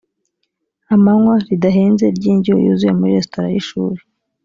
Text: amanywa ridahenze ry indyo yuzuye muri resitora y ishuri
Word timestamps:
amanywa 0.95 1.33
ridahenze 1.47 2.05
ry 2.17 2.25
indyo 2.31 2.53
yuzuye 2.63 2.93
muri 2.99 3.15
resitora 3.17 3.47
y 3.53 3.57
ishuri 3.61 4.01